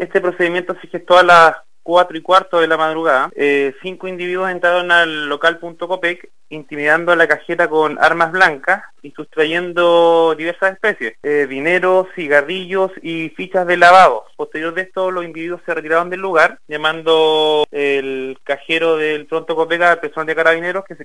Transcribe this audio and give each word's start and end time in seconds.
Este 0.00 0.20
procedimiento 0.20 0.74
se 0.80 0.88
gestó 0.88 1.18
a 1.18 1.22
las 1.22 1.56
4 1.84 2.16
y 2.16 2.22
cuarto 2.22 2.60
de 2.60 2.66
la 2.66 2.76
madrugada. 2.76 3.30
Eh, 3.36 3.74
cinco 3.82 4.08
individuos 4.08 4.50
entraron 4.50 4.90
al 4.90 5.28
local 5.28 5.58
Punto 5.58 5.86
Copec 5.86 6.30
intimidando 6.48 7.12
a 7.12 7.16
la 7.16 7.26
cajera 7.26 7.68
con 7.68 7.98
armas 7.98 8.32
blancas 8.32 8.82
y 9.02 9.10
sustrayendo 9.10 10.34
diversas 10.36 10.72
especies, 10.72 11.14
eh, 11.22 11.46
dinero, 11.48 12.08
cigarrillos 12.14 12.90
y 13.02 13.30
fichas 13.30 13.66
de 13.66 13.76
lavado. 13.76 14.24
Posterior 14.36 14.72
de 14.72 14.82
esto, 14.82 15.10
los 15.10 15.24
individuos 15.24 15.60
se 15.66 15.74
retiraron 15.74 16.10
del 16.10 16.20
lugar, 16.20 16.58
llamando 16.68 17.66
el 17.70 18.38
cajero 18.44 18.96
del 18.96 19.26
Pronto 19.26 19.54
Copec 19.56 19.82
al 19.82 20.00
personal 20.00 20.26
de 20.26 20.34
carabineros 20.34 20.84
que 20.84 20.96
se 20.96 21.02